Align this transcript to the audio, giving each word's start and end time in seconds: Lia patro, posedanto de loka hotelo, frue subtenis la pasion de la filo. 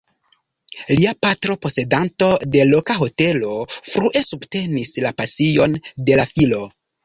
Lia 0.99 1.11
patro, 1.25 1.55
posedanto 1.65 2.31
de 2.57 2.65
loka 2.71 2.97
hotelo, 3.03 3.53
frue 3.93 4.25
subtenis 4.33 4.97
la 5.07 5.15
pasion 5.23 5.81
de 6.09 6.21
la 6.23 6.31
filo. 6.35 6.69